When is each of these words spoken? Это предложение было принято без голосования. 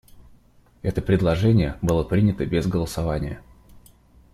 Это 0.81 0.99
предложение 0.99 1.77
было 1.83 2.03
принято 2.03 2.43
без 2.47 2.65
голосования. 2.65 3.39